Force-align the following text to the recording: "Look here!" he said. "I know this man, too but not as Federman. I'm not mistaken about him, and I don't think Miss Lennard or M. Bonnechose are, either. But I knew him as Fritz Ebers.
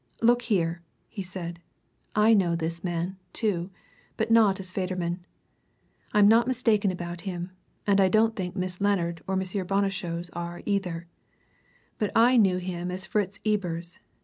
"Look 0.19 0.41
here!" 0.41 0.81
he 1.09 1.21
said. 1.21 1.61
"I 2.15 2.33
know 2.33 2.55
this 2.55 2.83
man, 2.83 3.17
too 3.33 3.69
but 4.17 4.31
not 4.31 4.59
as 4.59 4.71
Federman. 4.71 5.23
I'm 6.11 6.27
not 6.27 6.47
mistaken 6.47 6.89
about 6.89 7.21
him, 7.21 7.51
and 7.85 8.01
I 8.01 8.09
don't 8.09 8.35
think 8.35 8.55
Miss 8.55 8.81
Lennard 8.81 9.21
or 9.27 9.33
M. 9.35 9.41
Bonnechose 9.41 10.31
are, 10.33 10.63
either. 10.65 11.05
But 11.99 12.11
I 12.15 12.35
knew 12.35 12.57
him 12.57 12.89
as 12.89 13.05
Fritz 13.05 13.39
Ebers. 13.45 13.99